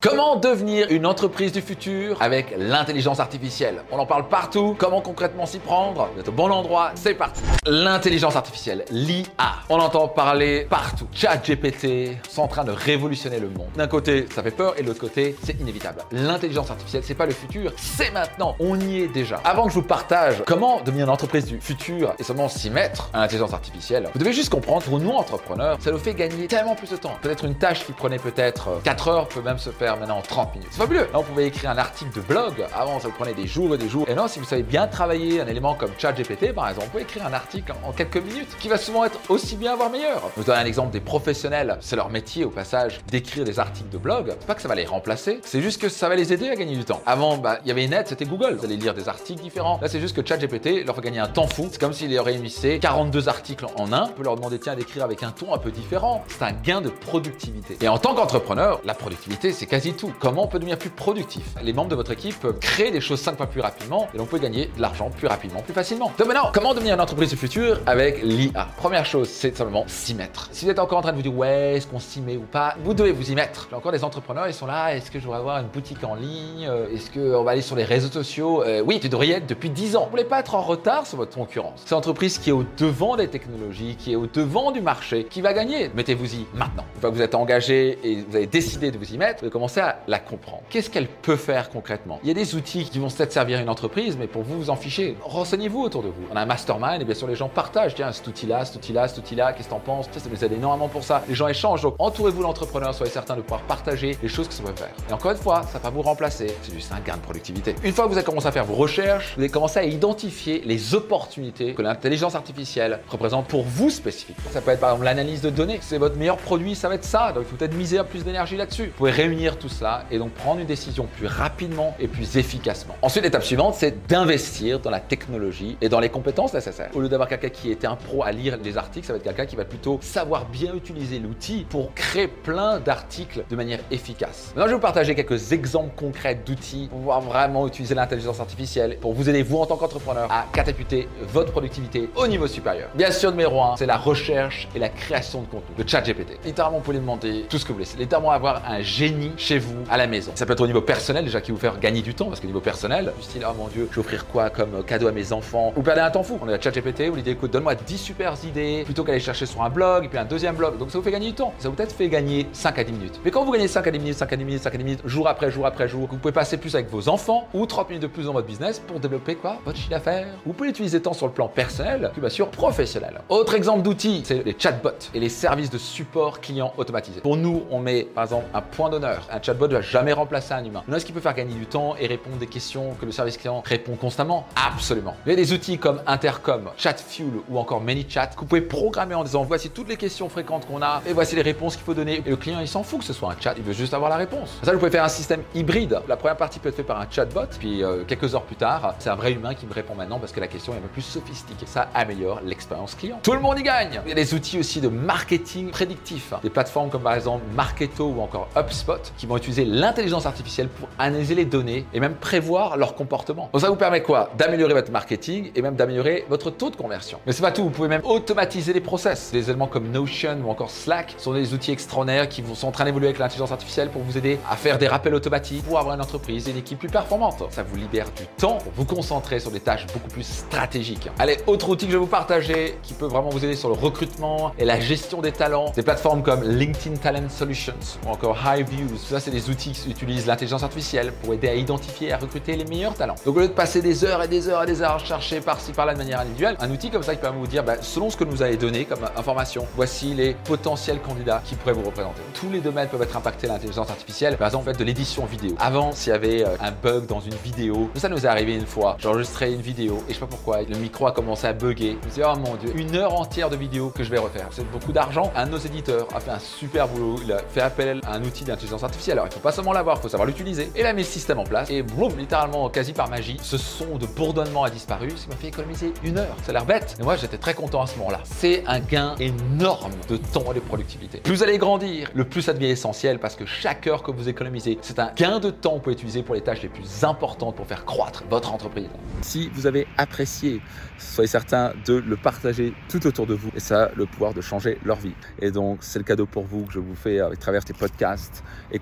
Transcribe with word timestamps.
Comment 0.00 0.36
devenir 0.36 0.92
une 0.92 1.06
entreprise 1.06 1.50
du 1.50 1.60
futur 1.60 2.22
avec 2.22 2.54
l'intelligence 2.56 3.18
artificielle? 3.18 3.82
On 3.90 3.98
en 3.98 4.06
parle 4.06 4.28
partout. 4.28 4.76
Comment 4.78 5.00
concrètement 5.00 5.44
s'y 5.44 5.58
prendre? 5.58 6.08
Vous 6.14 6.20
êtes 6.20 6.28
au 6.28 6.32
bon 6.32 6.52
endroit. 6.52 6.92
C'est 6.94 7.14
parti. 7.14 7.42
L'intelligence 7.66 8.36
artificielle, 8.36 8.84
l'IA. 8.92 9.56
On 9.68 9.80
entend 9.80 10.06
parler 10.06 10.68
partout. 10.70 11.08
ChatGPT, 11.12 12.16
c'est 12.28 12.38
en 12.38 12.46
train 12.46 12.62
de 12.62 12.70
révolutionner 12.70 13.40
le 13.40 13.48
monde. 13.48 13.66
D'un 13.74 13.88
côté, 13.88 14.26
ça 14.32 14.44
fait 14.44 14.52
peur 14.52 14.78
et 14.78 14.82
de 14.82 14.86
l'autre 14.86 15.00
côté, 15.00 15.34
c'est 15.42 15.60
inévitable. 15.60 16.02
L'intelligence 16.12 16.70
artificielle, 16.70 17.02
c'est 17.04 17.16
pas 17.16 17.26
le 17.26 17.32
futur, 17.32 17.72
c'est 17.76 18.12
maintenant. 18.12 18.54
On 18.60 18.78
y 18.78 19.00
est 19.00 19.08
déjà. 19.08 19.40
Avant 19.42 19.64
que 19.64 19.70
je 19.70 19.74
vous 19.74 19.82
partage 19.82 20.44
comment 20.46 20.80
devenir 20.80 21.06
une 21.06 21.12
entreprise 21.12 21.46
du 21.46 21.60
futur 21.60 22.14
et 22.20 22.22
seulement 22.22 22.48
s'y 22.48 22.70
mettre 22.70 23.10
à 23.12 23.22
l'intelligence 23.22 23.52
artificielle, 23.52 24.08
vous 24.12 24.20
devez 24.20 24.32
juste 24.32 24.50
comprendre 24.50 24.84
pour 24.84 25.00
nous 25.00 25.10
entrepreneurs, 25.10 25.76
ça 25.80 25.90
nous 25.90 25.98
fait 25.98 26.14
gagner 26.14 26.46
tellement 26.46 26.76
plus 26.76 26.90
de 26.90 26.96
temps. 26.96 27.16
Peut-être 27.20 27.44
une 27.44 27.58
tâche 27.58 27.84
qui 27.84 27.90
prenait 27.90 28.20
peut-être 28.20 28.80
4 28.84 29.08
heures 29.08 29.26
peut 29.26 29.42
même 29.42 29.58
se 29.58 29.70
faire 29.70 29.87
maintenant 29.96 30.18
en 30.18 30.22
30 30.22 30.54
minutes. 30.54 30.68
C'est 30.72 30.78
fabuleux. 30.78 31.08
Là, 31.12 31.18
on 31.18 31.22
pouvait 31.22 31.46
écrire 31.46 31.70
un 31.70 31.78
article 31.78 32.14
de 32.14 32.20
blog. 32.20 32.66
Avant, 32.74 33.00
ça 33.00 33.08
vous 33.08 33.14
prenait 33.14 33.34
des 33.34 33.46
jours 33.46 33.74
et 33.74 33.78
des 33.78 33.88
jours. 33.88 34.06
Et 34.08 34.14
non, 34.14 34.28
si 34.28 34.38
vous 34.38 34.44
savez 34.44 34.62
bien 34.62 34.86
travailler 34.86 35.40
un 35.40 35.46
élément 35.46 35.74
comme 35.74 35.90
ChatGPT, 35.98 36.52
par 36.52 36.68
exemple, 36.68 36.86
vous 36.86 36.92
pouvez 36.92 37.02
écrire 37.02 37.26
un 37.26 37.32
article 37.32 37.72
en 37.84 37.92
quelques 37.92 38.16
minutes 38.16 38.56
qui 38.58 38.68
va 38.68 38.78
souvent 38.78 39.04
être 39.04 39.18
aussi 39.28 39.56
bien, 39.56 39.76
voire 39.76 39.90
meilleur. 39.90 40.22
Je 40.36 40.40
vous 40.40 40.46
donne 40.46 40.58
un 40.58 40.64
exemple 40.64 40.92
des 40.92 41.00
professionnels. 41.00 41.78
C'est 41.80 41.96
leur 41.96 42.10
métier, 42.10 42.44
au 42.44 42.50
passage, 42.50 43.00
d'écrire 43.10 43.44
des 43.44 43.58
articles 43.58 43.90
de 43.90 43.98
blog. 43.98 44.34
C'est 44.38 44.46
pas 44.46 44.54
que 44.54 44.62
ça 44.62 44.68
va 44.68 44.74
les 44.74 44.86
remplacer, 44.86 45.40
c'est 45.44 45.62
juste 45.62 45.80
que 45.80 45.88
ça 45.88 46.08
va 46.08 46.14
les 46.14 46.32
aider 46.32 46.48
à 46.48 46.56
gagner 46.56 46.76
du 46.76 46.84
temps. 46.84 47.02
Avant, 47.06 47.36
bah, 47.38 47.58
il 47.64 47.68
y 47.68 47.70
avait 47.70 47.84
une 47.84 47.92
aide, 47.92 48.08
c'était 48.08 48.24
Google. 48.24 48.56
Vous 48.58 48.64
allez 48.64 48.76
lire 48.76 48.94
des 48.94 49.08
articles 49.08 49.42
différents. 49.42 49.78
Là, 49.80 49.88
c'est 49.88 50.00
juste 50.00 50.16
que 50.16 50.26
ChatGPT 50.26 50.84
leur 50.84 50.94
fait 50.94 51.02
gagner 51.02 51.20
un 51.20 51.28
temps 51.28 51.46
fou. 51.46 51.68
C'est 51.70 51.80
comme 51.80 51.92
s'il 51.92 52.12
leur 52.12 52.24
réunissait 52.24 52.78
42 52.78 53.28
articles 53.28 53.66
en 53.76 53.92
un. 53.92 54.04
On 54.04 54.12
peut 54.12 54.24
leur 54.24 54.36
demander, 54.36 54.58
tiens, 54.58 54.74
d'écrire 54.74 55.04
avec 55.04 55.22
un 55.22 55.30
ton 55.30 55.54
un 55.54 55.58
peu 55.58 55.70
différent. 55.70 56.24
C'est 56.28 56.42
un 56.42 56.52
gain 56.52 56.80
de 56.80 56.88
productivité. 56.88 57.78
Et 57.80 57.88
en 57.88 57.98
tant 57.98 58.14
qu'entrepreneur, 58.14 58.80
la 58.84 58.94
productivité, 58.94 59.52
c'est 59.52 59.66
quasi 59.66 59.77
tout. 59.80 60.12
Comment 60.20 60.44
on 60.44 60.46
peut 60.48 60.58
devenir 60.58 60.78
plus 60.78 60.90
productif? 60.90 61.42
Les 61.62 61.72
membres 61.72 61.88
de 61.88 61.94
votre 61.94 62.10
équipe 62.12 62.38
peuvent 62.40 62.58
créer 62.58 62.90
des 62.90 63.00
choses 63.00 63.20
5 63.20 63.36
fois 63.36 63.46
plus 63.46 63.60
rapidement 63.60 64.08
et 64.14 64.20
on 64.20 64.26
peut 64.26 64.38
gagner 64.38 64.66
de 64.76 64.80
l'argent 64.82 65.10
plus 65.10 65.26
rapidement, 65.26 65.60
plus 65.62 65.72
facilement. 65.72 66.12
Donc 66.18 66.26
maintenant, 66.28 66.50
comment 66.52 66.74
devenir 66.74 66.94
une 66.94 67.00
entreprise 67.00 67.30
du 67.30 67.36
futur 67.36 67.80
avec 67.86 68.22
l'IA 68.22 68.68
Première 68.76 69.06
chose, 69.06 69.28
c'est 69.28 69.56
simplement 69.56 69.84
s'y 69.86 70.14
mettre. 70.14 70.48
Si 70.52 70.64
vous 70.64 70.70
êtes 70.70 70.78
encore 70.78 70.98
en 70.98 71.02
train 71.02 71.12
de 71.12 71.16
vous 71.16 71.22
dire 71.22 71.34
ouais, 71.36 71.74
est-ce 71.76 71.86
qu'on 71.86 72.00
s'y 72.00 72.20
met 72.20 72.36
ou 72.36 72.42
pas, 72.42 72.74
vous 72.84 72.94
devez 72.94 73.12
vous 73.12 73.30
y 73.30 73.34
mettre. 73.34 73.66
J'ai 73.70 73.76
encore 73.76 73.92
des 73.92 74.04
entrepreneurs, 74.04 74.46
ils 74.48 74.54
sont 74.54 74.66
là, 74.66 74.94
est-ce 74.94 75.10
que 75.10 75.18
je 75.18 75.24
devrais 75.24 75.38
avoir 75.38 75.58
une 75.58 75.68
boutique 75.68 76.02
en 76.04 76.14
ligne? 76.14 76.66
Euh, 76.68 76.88
Est-ce 76.94 77.10
qu'on 77.10 77.42
va 77.44 77.52
aller 77.52 77.62
sur 77.62 77.76
les 77.76 77.84
réseaux 77.84 78.10
sociaux? 78.10 78.62
Euh, 78.62 78.82
Oui, 78.84 79.00
tu 79.00 79.08
devrais 79.08 79.26
y 79.28 79.32
être 79.32 79.46
depuis 79.46 79.70
10 79.70 79.96
ans. 79.96 80.04
Vous 80.04 80.10
voulez 80.10 80.24
pas 80.24 80.40
être 80.40 80.54
en 80.54 80.62
retard 80.62 81.06
sur 81.06 81.16
votre 81.18 81.34
concurrence. 81.34 81.82
C'est 81.84 81.94
l'entreprise 81.94 82.38
qui 82.38 82.50
est 82.50 82.52
au 82.52 82.64
devant 82.78 83.16
des 83.16 83.28
technologies, 83.28 83.96
qui 83.98 84.12
est 84.12 84.16
au 84.16 84.26
devant 84.26 84.72
du 84.72 84.80
marché, 84.80 85.24
qui 85.24 85.40
va 85.40 85.52
gagner. 85.52 85.90
Mettez-vous-y 85.94 86.46
maintenant. 86.54 86.84
Une 86.94 87.00
fois 87.00 87.10
que 87.10 87.14
vous 87.16 87.22
êtes 87.22 87.34
engagé 87.34 87.98
et 88.02 88.24
vous 88.28 88.36
avez 88.36 88.46
décidé 88.46 88.90
de 88.90 88.98
vous 88.98 89.12
y 89.14 89.18
mettre, 89.18 89.44
commencez 89.68 89.80
à 89.80 89.98
la 90.08 90.18
comprendre. 90.18 90.62
Qu'est-ce 90.70 90.88
qu'elle 90.88 91.06
peut 91.06 91.36
faire 91.36 91.68
concrètement? 91.68 92.20
Il 92.22 92.28
y 92.28 92.30
a 92.30 92.34
des 92.34 92.54
outils 92.54 92.84
qui 92.84 92.98
vont 92.98 93.08
peut-être 93.08 93.32
servir 93.32 93.58
à 93.58 93.62
une 93.62 93.68
entreprise, 93.68 94.16
mais 94.16 94.26
pour 94.26 94.42
vous 94.42 94.58
vous 94.58 94.70
en 94.70 94.76
fichez, 94.76 95.16
renseignez-vous 95.22 95.80
autour 95.80 96.02
de 96.02 96.08
vous. 96.08 96.22
On 96.32 96.36
a 96.36 96.40
un 96.40 96.46
mastermind 96.46 97.02
et 97.02 97.04
bien 97.04 97.14
sûr 97.14 97.26
les 97.26 97.34
gens 97.34 97.48
partagent. 97.48 97.94
Tiens, 97.94 98.10
cet 98.12 98.26
outil-là, 98.26 98.64
cet 98.64 98.76
outil-là, 98.76 99.08
cet 99.08 99.18
outil-là, 99.18 99.52
qu'est-ce 99.52 99.68
que 99.68 99.74
t'en 99.74 99.80
penses? 99.80 100.08
Ça, 100.12 100.20
ça 100.20 100.28
nous 100.30 100.42
aide 100.42 100.52
énormément 100.52 100.88
pour 100.88 101.04
ça. 101.04 101.22
Les 101.28 101.34
gens 101.34 101.48
échangent. 101.48 101.82
Donc 101.82 101.96
entourez-vous 101.98 102.42
l'entrepreneur, 102.42 102.94
soyez 102.94 103.12
certain 103.12 103.36
de 103.36 103.42
pouvoir 103.42 103.60
partager 103.62 104.16
les 104.22 104.28
choses 104.28 104.48
que 104.48 104.54
ça 104.54 104.62
peut 104.62 104.72
faire. 104.74 104.90
Et 105.10 105.12
encore 105.12 105.32
une 105.32 105.36
fois, 105.36 105.62
ça 105.70 105.78
va 105.78 105.90
vous 105.90 106.02
remplacer, 106.02 106.46
c'est 106.62 106.72
juste 106.72 106.92
un 106.92 107.00
gain 107.00 107.16
de 107.16 107.22
productivité. 107.22 107.74
Une 107.84 107.92
fois 107.92 108.04
que 108.04 108.10
vous 108.10 108.16
avez 108.16 108.24
commencé 108.24 108.46
à 108.46 108.52
faire 108.52 108.64
vos 108.64 108.74
recherches, 108.74 109.34
vous 109.36 109.42
allez 109.42 109.50
commencer 109.50 109.80
à 109.80 109.84
identifier 109.84 110.62
les 110.64 110.94
opportunités 110.94 111.74
que 111.74 111.82
l'intelligence 111.82 112.34
artificielle 112.34 113.00
représente 113.08 113.48
pour 113.48 113.64
vous 113.64 113.90
spécifiquement. 113.90 114.50
Ça 114.50 114.62
peut 114.62 114.70
être 114.70 114.80
par 114.80 114.90
exemple 114.90 115.04
l'analyse 115.04 115.42
de 115.42 115.50
données. 115.50 115.78
C'est 115.82 115.98
votre 115.98 116.16
meilleur 116.16 116.38
produit, 116.38 116.74
ça 116.74 116.88
va 116.88 116.94
être 116.94 117.04
ça. 117.04 117.32
Donc 117.32 117.44
il 117.46 117.50
faut 117.50 117.56
peut-être 117.56 117.74
miser 117.74 117.98
un 117.98 118.04
plus 118.04 118.24
d'énergie 118.24 118.56
là-dessus. 118.56 118.86
Vous 118.86 118.92
pouvez 118.92 119.10
réunir 119.10 119.57
tout 119.58 119.68
cela 119.68 120.04
et 120.10 120.18
donc 120.18 120.32
prendre 120.32 120.60
une 120.60 120.66
décision 120.66 121.06
plus 121.16 121.26
rapidement 121.26 121.94
et 121.98 122.08
plus 122.08 122.36
efficacement. 122.36 122.96
Ensuite, 123.02 123.24
l'étape 123.24 123.42
suivante, 123.42 123.74
c'est 123.74 124.06
d'investir 124.06 124.80
dans 124.80 124.90
la 124.90 125.00
technologie 125.00 125.76
et 125.80 125.88
dans 125.88 126.00
les 126.00 126.08
compétences 126.08 126.54
nécessaires. 126.54 126.90
Au 126.94 127.00
lieu 127.00 127.08
d'avoir 127.08 127.28
quelqu'un 127.28 127.48
qui 127.48 127.70
était 127.70 127.86
un 127.86 127.96
pro 127.96 128.22
à 128.22 128.32
lire 128.32 128.58
les 128.62 128.78
articles, 128.78 129.06
ça 129.06 129.12
va 129.12 129.18
être 129.18 129.24
quelqu'un 129.24 129.46
qui 129.46 129.56
va 129.56 129.64
plutôt 129.64 129.98
savoir 130.02 130.46
bien 130.46 130.74
utiliser 130.74 131.18
l'outil 131.18 131.66
pour 131.68 131.92
créer 131.94 132.28
plein 132.28 132.78
d'articles 132.80 133.44
de 133.48 133.56
manière 133.56 133.80
efficace. 133.90 134.52
Maintenant, 134.54 134.64
je 134.64 134.68
vais 134.70 134.74
vous 134.74 134.80
partager 134.80 135.14
quelques 135.14 135.52
exemples 135.52 135.94
concrets 135.96 136.34
d'outils 136.34 136.88
pour 136.88 136.98
pouvoir 136.98 137.20
vraiment 137.20 137.66
utiliser 137.66 137.94
l'intelligence 137.94 138.40
artificielle 138.40 138.98
pour 139.00 139.12
vous 139.12 139.28
aider, 139.28 139.42
vous 139.42 139.58
en 139.58 139.66
tant 139.66 139.76
qu'entrepreneur, 139.76 140.30
à 140.30 140.46
catapulter 140.52 141.08
votre 141.28 141.52
productivité 141.52 142.08
au 142.16 142.26
niveau 142.26 142.46
supérieur. 142.46 142.88
Bien 142.94 143.10
sûr, 143.10 143.30
numéro 143.30 143.62
1, 143.62 143.76
c'est 143.76 143.86
la 143.86 143.96
recherche 143.96 144.68
et 144.74 144.78
la 144.78 144.88
création 144.88 145.42
de 145.42 145.46
contenu. 145.46 145.74
Le 145.76 145.86
chat 145.86 146.00
GPT. 146.00 146.38
Littéralement, 146.44 146.78
vous 146.78 146.84
pouvez 146.84 146.98
demander 146.98 147.46
tout 147.48 147.58
ce 147.58 147.64
que 147.64 147.72
vous 147.72 147.78
voulez. 147.78 147.88
Littéralement 147.98 148.30
avoir 148.30 148.62
un 148.68 148.80
génie 148.80 149.32
vous 149.56 149.84
à 149.88 149.96
la 149.96 150.06
maison. 150.06 150.32
Ça 150.34 150.44
peut 150.44 150.52
être 150.52 150.60
au 150.60 150.66
niveau 150.66 150.82
personnel 150.82 151.24
déjà 151.24 151.40
qui 151.40 151.50
vous 151.50 151.56
faire 151.56 151.78
gagner 151.78 152.02
du 152.02 152.14
temps 152.14 152.26
parce 152.26 152.40
que 152.40 152.46
niveau 152.46 152.60
personnel, 152.60 153.12
du 153.16 153.22
style, 153.22 153.46
oh 153.48 153.54
mon 153.56 153.68
dieu, 153.68 153.88
je 153.90 153.94
vais 153.94 154.00
offrir 154.00 154.26
quoi 154.26 154.50
comme 154.50 154.84
cadeau 154.84 155.08
à 155.08 155.12
mes 155.12 155.32
enfants? 155.32 155.72
Vous 155.74 155.82
perdez 155.82 156.02
un 156.02 156.10
temps 156.10 156.22
fou. 156.22 156.38
On 156.42 156.48
a 156.48 156.50
la 156.50 156.60
chat 156.60 156.70
GPT, 156.70 157.08
vous 157.08 157.14
lui 157.14 157.22
dites, 157.22 157.34
écoute, 157.34 157.52
donne-moi 157.52 157.74
10 157.74 157.96
super 157.96 158.34
idées 158.44 158.82
plutôt 158.84 159.04
qu'aller 159.04 159.20
chercher 159.20 159.46
sur 159.46 159.62
un 159.62 159.70
blog 159.70 160.04
et 160.04 160.08
puis 160.08 160.18
un 160.18 160.26
deuxième 160.26 160.56
blog. 160.56 160.76
Donc 160.76 160.90
ça 160.90 160.98
vous 160.98 161.04
fait 161.04 161.12
gagner 161.12 161.28
du 161.28 161.34
temps. 161.34 161.54
Ça 161.58 161.68
vous 161.68 161.74
peut-être 161.74 161.94
fait 161.94 162.08
gagner 162.08 162.46
5 162.52 162.78
à 162.78 162.84
10 162.84 162.92
minutes. 162.92 163.20
Mais 163.24 163.30
quand 163.30 163.44
vous 163.44 163.52
gagnez 163.52 163.68
5 163.68 163.86
à 163.86 163.90
10 163.90 163.98
minutes, 163.98 164.14
5 164.18 164.32
à 164.32 164.36
10 164.36 164.44
minutes, 164.44 164.62
5 164.62 164.74
à 164.74 164.76
10 164.76 164.84
minutes, 164.84 165.00
jour 165.06 165.28
après 165.28 165.50
jour 165.50 165.64
après 165.64 165.88
jour, 165.88 166.08
vous 166.10 166.18
pouvez 166.18 166.32
passer 166.32 166.56
plus 166.56 166.74
avec 166.74 166.90
vos 166.90 167.08
enfants 167.08 167.48
ou 167.54 167.64
30 167.64 167.88
minutes 167.88 168.02
de 168.02 168.08
plus 168.08 168.24
dans 168.24 168.32
votre 168.32 168.46
business 168.46 168.78
pour 168.78 169.00
développer 169.00 169.36
quoi? 169.36 169.58
Votre 169.64 169.78
chiffre 169.78 169.90
d'affaires. 169.90 170.26
Vous 170.44 170.52
pouvez 170.52 170.68
l'utiliser 170.68 171.00
tant 171.00 171.12
sur 171.12 171.26
le 171.26 171.32
plan 171.32 171.48
personnel 171.48 172.10
que 172.14 172.20
bien 172.20 172.28
sûr 172.28 172.50
professionnel. 172.50 173.20
Autre 173.28 173.54
exemple 173.54 173.82
d'outil, 173.82 174.22
c'est 174.24 174.44
les 174.44 174.56
chatbots 174.58 174.90
et 175.14 175.20
les 175.20 175.28
services 175.28 175.70
de 175.70 175.78
support 175.78 176.40
client 176.40 176.72
automatisés. 176.76 177.20
Pour 177.20 177.36
nous, 177.36 177.62
on 177.70 177.78
met 177.78 178.02
par 178.02 178.24
exemple 178.24 178.46
un 178.54 178.60
point 178.60 178.90
d'honneur. 178.90 179.26
Un 179.38 179.40
chatbot 179.40 179.68
ne 179.68 179.74
va 179.74 179.82
jamais 179.82 180.12
remplacer 180.12 180.52
un 180.52 180.64
humain. 180.64 180.82
Est-ce 180.92 181.06
qu'il 181.06 181.14
peut 181.14 181.20
faire 181.20 181.34
gagner 181.34 181.54
du 181.54 181.66
temps 181.66 181.94
et 181.96 182.08
répondre 182.08 182.38
des 182.38 182.48
questions 182.48 182.96
que 183.00 183.06
le 183.06 183.12
service 183.12 183.36
client 183.36 183.62
répond 183.64 183.94
constamment 183.94 184.48
Absolument. 184.56 185.14
Il 185.26 185.30
y 185.30 185.32
a 185.32 185.36
des 185.36 185.52
outils 185.52 185.78
comme 185.78 186.02
Intercom, 186.08 186.70
ChatFuel 186.76 187.28
ou 187.48 187.56
encore 187.56 187.80
ManyChat 187.80 188.30
que 188.34 188.40
vous 188.40 188.46
pouvez 188.46 188.62
programmer 188.62 189.14
en 189.14 189.22
disant 189.22 189.44
voici 189.44 189.70
toutes 189.70 189.88
les 189.88 189.96
questions 189.96 190.28
fréquentes 190.28 190.66
qu'on 190.66 190.82
a 190.82 191.02
et 191.06 191.12
voici 191.12 191.36
les 191.36 191.42
réponses 191.42 191.76
qu'il 191.76 191.84
faut 191.84 191.94
donner. 191.94 192.20
Et 192.26 192.30
le 192.30 192.34
client, 192.34 192.58
il 192.58 192.66
s'en 192.66 192.82
fout 192.82 192.98
que 192.98 193.04
ce 193.04 193.12
soit 193.12 193.30
un 193.30 193.40
chat, 193.40 193.54
il 193.56 193.62
veut 193.62 193.72
juste 193.72 193.94
avoir 193.94 194.10
la 194.10 194.16
réponse. 194.16 194.58
Ça, 194.64 194.72
vous 194.72 194.78
pouvez 194.80 194.90
faire 194.90 195.04
un 195.04 195.08
système 195.08 195.42
hybride. 195.54 196.00
La 196.08 196.16
première 196.16 196.36
partie 196.36 196.58
peut 196.58 196.70
être 196.70 196.74
faite 196.74 196.88
par 196.88 197.00
un 197.00 197.06
chatbot, 197.08 197.46
puis 197.60 197.84
euh, 197.84 198.02
quelques 198.08 198.34
heures 198.34 198.42
plus 198.42 198.56
tard, 198.56 198.96
c'est 198.98 199.10
un 199.10 199.14
vrai 199.14 199.30
humain 199.30 199.54
qui 199.54 199.66
me 199.66 199.72
répond 199.72 199.94
maintenant 199.94 200.18
parce 200.18 200.32
que 200.32 200.40
la 200.40 200.48
question 200.48 200.72
est 200.72 200.78
un 200.78 200.80
peu 200.80 200.88
plus 200.88 201.02
sophistiquée. 201.02 201.66
Ça 201.66 201.90
améliore 201.94 202.40
l'expérience 202.44 202.96
client. 202.96 203.20
Tout 203.22 203.34
le 203.34 203.40
monde 203.40 203.60
y 203.60 203.62
gagne. 203.62 204.00
Il 204.04 204.08
y 204.08 204.12
a 204.12 204.16
des 204.16 204.34
outils 204.34 204.58
aussi 204.58 204.80
de 204.80 204.88
marketing 204.88 205.70
prédictif. 205.70 206.34
Des 206.42 206.50
plateformes 206.50 206.90
comme 206.90 207.02
par 207.02 207.14
exemple 207.14 207.44
Marketo 207.54 208.08
ou 208.08 208.20
encore 208.20 208.48
HubSpot 208.56 209.12
qui 209.16 209.27
vont 209.28 209.36
utiliser 209.36 209.64
l'intelligence 209.64 210.26
artificielle 210.26 210.68
pour 210.68 210.88
analyser 210.98 211.34
les 211.34 211.44
données 211.44 211.86
et 211.92 212.00
même 212.00 212.14
prévoir 212.14 212.76
leur 212.76 212.94
comportement. 212.94 213.50
Donc 213.52 213.60
ça 213.60 213.68
vous 213.68 213.76
permet 213.76 214.02
quoi? 214.02 214.30
D'améliorer 214.36 214.74
votre 214.74 214.90
marketing 214.90 215.50
et 215.54 215.62
même 215.62 215.76
d'améliorer 215.76 216.24
votre 216.28 216.50
taux 216.50 216.70
de 216.70 216.76
conversion. 216.76 217.20
Mais 217.26 217.32
c'est 217.32 217.42
pas 217.42 217.52
tout, 217.52 217.64
vous 217.64 217.70
pouvez 217.70 217.88
même 217.88 218.04
automatiser 218.04 218.72
les 218.72 218.80
process. 218.80 219.30
Des 219.32 219.50
éléments 219.50 219.66
comme 219.66 219.90
Notion 219.90 220.38
ou 220.44 220.50
encore 220.50 220.70
Slack 220.70 221.14
sont 221.18 221.34
des 221.34 221.54
outils 221.54 221.72
extraordinaires 221.72 222.28
qui 222.28 222.42
sont 222.54 222.68
en 222.68 222.72
train 222.72 222.84
d'évoluer 222.84 223.08
avec 223.08 223.18
l'intelligence 223.18 223.52
artificielle 223.52 223.90
pour 223.90 224.02
vous 224.02 224.16
aider 224.16 224.38
à 224.50 224.56
faire 224.56 224.78
des 224.78 224.88
rappels 224.88 225.14
automatiques 225.14 225.64
pour 225.64 225.78
avoir 225.78 225.94
une 225.94 226.00
entreprise 226.00 226.48
et 226.48 226.50
une 226.50 226.58
équipe 226.58 226.78
plus 226.78 226.88
performante. 226.88 227.42
Ça 227.50 227.62
vous 227.62 227.76
libère 227.76 228.06
du 228.16 228.26
temps 228.38 228.58
pour 228.58 228.72
vous 228.74 228.84
concentrer 228.84 229.38
sur 229.40 229.50
des 229.50 229.60
tâches 229.60 229.86
beaucoup 229.92 230.08
plus 230.08 230.24
stratégiques. 230.24 231.08
Allez, 231.18 231.36
autre 231.46 231.68
outil 231.68 231.86
que 231.86 231.92
je 231.92 231.96
vais 231.96 232.02
vous 232.02 232.06
partager 232.06 232.78
qui 232.82 232.94
peut 232.94 233.06
vraiment 233.06 233.28
vous 233.28 233.44
aider 233.44 233.56
sur 233.56 233.68
le 233.68 233.74
recrutement 233.74 234.52
et 234.58 234.64
la 234.64 234.80
gestion 234.80 235.20
des 235.20 235.32
talents, 235.32 235.72
des 235.74 235.82
plateformes 235.82 236.22
comme 236.22 236.42
LinkedIn 236.42 236.96
Talent 236.96 237.28
Solutions 237.28 237.74
ou 238.06 238.10
encore 238.10 238.38
HighViews. 238.44 238.96
C'est 239.20 239.30
des 239.30 239.50
outils 239.50 239.72
qui 239.72 239.90
utilisent 239.90 240.26
l'intelligence 240.26 240.62
artificielle 240.62 241.12
pour 241.22 241.34
aider 241.34 241.48
à 241.48 241.54
identifier 241.54 242.08
et 242.08 242.12
à 242.12 242.18
recruter 242.18 242.56
les 242.56 242.64
meilleurs 242.64 242.94
talents. 242.94 243.16
Donc 243.24 243.36
au 243.36 243.40
lieu 243.40 243.48
de 243.48 243.52
passer 243.52 243.82
des 243.82 244.04
heures 244.04 244.22
et 244.22 244.28
des 244.28 244.48
heures 244.48 244.62
et 244.62 244.66
des 244.66 244.80
heures 244.80 244.94
à 244.94 244.98
chercher 244.98 245.40
par-ci 245.40 245.72
par-là 245.72 245.94
de 245.94 245.98
manière 245.98 246.20
individuelle, 246.20 246.56
un 246.60 246.70
outil 246.70 246.90
comme 246.90 247.02
ça 247.02 247.14
qui 247.14 247.20
permet 247.20 247.38
de 247.38 247.44
vous 247.44 247.50
dire, 247.50 247.64
bah, 247.64 247.74
selon 247.80 248.10
ce 248.10 248.16
que 248.16 248.24
nous 248.24 248.42
avez 248.42 248.56
donné 248.56 248.84
comme 248.84 249.04
information, 249.16 249.66
voici 249.74 250.14
les 250.14 250.34
potentiels 250.44 251.00
candidats 251.00 251.42
qui 251.44 251.56
pourraient 251.56 251.72
vous 251.72 251.84
représenter. 251.84 252.20
Tous 252.34 252.50
les 252.50 252.60
domaines 252.60 252.88
peuvent 252.88 253.02
être 253.02 253.16
impactés 253.16 253.46
par 253.46 253.56
l'intelligence 253.56 253.90
artificielle. 253.90 254.36
Par 254.36 254.46
exemple, 254.46 254.68
en 254.68 254.72
fait, 254.72 254.78
de 254.78 254.84
l'édition 254.84 255.24
vidéo. 255.26 255.54
Avant, 255.58 255.92
s'il 255.92 256.12
y 256.12 256.16
avait 256.16 256.44
euh, 256.44 256.56
un 256.60 256.70
bug 256.70 257.06
dans 257.06 257.20
une 257.20 257.34
vidéo, 257.34 257.90
ça 257.96 258.08
nous 258.08 258.24
est 258.24 258.28
arrivé 258.28 258.54
une 258.54 258.66
fois. 258.66 258.96
J'enregistrais 258.98 259.52
une 259.52 259.62
vidéo 259.62 260.02
et 260.08 260.12
je 260.12 260.14
sais 260.14 260.20
pas 260.20 260.26
pourquoi, 260.26 260.62
le 260.62 260.76
micro 260.76 261.06
a 261.06 261.12
commencé 261.12 261.46
à 261.46 261.52
bugger. 261.52 261.96
Je 262.02 262.06
me 262.06 262.12
suis 262.12 262.22
dit, 262.22 262.28
oh 262.30 262.38
mon 262.38 262.54
dieu, 262.56 262.72
une 262.76 262.94
heure 262.96 263.14
entière 263.14 263.50
de 263.50 263.56
vidéo 263.56 263.90
que 263.90 264.04
je 264.04 264.10
vais 264.10 264.18
refaire. 264.18 264.48
C'est 264.52 264.68
beaucoup 264.70 264.92
d'argent. 264.92 265.32
Un 265.34 265.46
de 265.46 265.52
nos 265.52 265.58
éditeurs 265.58 266.06
a 266.14 266.20
fait 266.20 266.30
un 266.30 266.38
super 266.38 266.88
boulot. 266.88 267.16
Il 267.24 267.32
a 267.32 267.38
fait 267.38 267.60
appel 267.60 268.00
à 268.06 268.14
un 268.14 268.22
outil 268.22 268.44
d'intelligence 268.44 268.84
artificielle. 268.84 268.97
Alors, 269.06 269.26
il 269.26 269.32
faut 269.32 269.40
pas 269.40 269.52
seulement 269.52 269.72
l'avoir, 269.72 269.96
il 269.96 270.02
faut 270.02 270.08
savoir 270.08 270.26
l'utiliser. 270.26 270.70
Et 270.74 270.80
il 270.80 270.86
a 270.86 270.92
mis 270.92 271.02
le 271.02 271.08
système 271.08 271.38
en 271.38 271.44
place 271.44 271.70
et 271.70 271.82
boum, 271.82 272.12
littéralement, 272.18 272.68
quasi 272.68 272.92
par 272.92 273.08
magie, 273.08 273.38
ce 273.40 273.56
son 273.56 273.96
de 273.96 274.06
bourdonnement 274.06 274.64
a 274.64 274.70
disparu. 274.70 275.10
Ça 275.16 275.28
m'a 275.28 275.36
fait 275.36 275.48
économiser 275.48 275.94
une 276.02 276.18
heure. 276.18 276.36
Ça 276.42 276.50
a 276.50 276.52
l'air 276.52 276.66
bête. 276.66 276.96
Et 277.00 277.02
moi, 277.02 277.16
j'étais 277.16 277.38
très 277.38 277.54
content 277.54 277.82
à 277.82 277.86
ce 277.86 277.96
moment-là. 277.98 278.20
C'est 278.24 278.64
un 278.66 278.80
gain 278.80 279.14
énorme 279.18 279.92
de 280.08 280.16
temps 280.16 280.50
et 280.50 280.54
de 280.54 280.60
productivité. 280.60 281.18
Plus 281.18 281.36
vous 281.36 281.42
allez 281.42 281.58
grandir, 281.58 282.10
le 282.14 282.24
plus 282.24 282.42
ça 282.42 282.52
devient 282.52 282.66
essentiel 282.66 283.18
parce 283.18 283.36
que 283.36 283.46
chaque 283.46 283.86
heure 283.86 284.02
que 284.02 284.10
vous 284.10 284.28
économisez, 284.28 284.78
c'est 284.82 284.98
un 284.98 285.12
gain 285.14 285.38
de 285.38 285.50
temps 285.50 285.78
que 285.78 285.86
vous 285.86 285.92
utiliser 285.92 286.22
pour 286.22 286.34
les 286.34 286.40
tâches 286.42 286.62
les 286.62 286.68
plus 286.68 287.04
importantes 287.04 287.56
pour 287.56 287.66
faire 287.66 287.84
croître 287.84 288.24
votre 288.28 288.52
entreprise. 288.52 288.88
Si 289.22 289.48
vous 289.54 289.66
avez 289.66 289.86
apprécié, 289.96 290.60
soyez 290.98 291.28
certain 291.28 291.72
de 291.86 291.94
le 291.94 292.16
partager 292.16 292.74
tout 292.88 293.06
autour 293.06 293.26
de 293.26 293.34
vous 293.34 293.50
et 293.54 293.60
ça 293.60 293.84
a 293.84 293.88
le 293.94 294.06
pouvoir 294.06 294.34
de 294.34 294.40
changer 294.40 294.78
leur 294.84 294.98
vie. 294.98 295.14
Et 295.40 295.50
donc, 295.50 295.78
c'est 295.80 295.98
le 295.98 296.04
cadeau 296.04 296.26
pour 296.26 296.44
vous 296.44 296.64
que 296.64 296.72
je 296.72 296.80
vous 296.80 296.94
fais 296.94 297.20
à 297.20 297.30
travers 297.36 297.62
ces 297.66 297.72
podcasts 297.72 298.42
et 298.72 298.78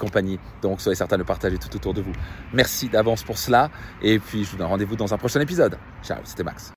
Donc 0.63 0.81
soyez 0.81 0.97
certain 0.97 1.19
de 1.19 1.23
partager 1.23 1.59
tout 1.59 1.75
autour 1.77 1.95
de 1.95 2.01
vous. 2.01 2.13
Merci 2.53 2.89
d'avance 2.89 3.23
pour 3.23 3.39
cela. 3.39 3.71
Et 4.03 4.19
puis 4.19 4.45
je 4.45 4.51
vous 4.51 4.57
donne 4.57 4.67
rendez-vous 4.67 4.97
dans 4.97 5.13
un 5.13 5.19
prochain 5.19 5.41
épisode. 5.41 5.79
Ciao, 6.03 6.19
c'était 6.25 6.45
Max. 6.45 6.73